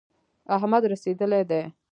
[0.55, 1.63] احمد رسېدلی دی.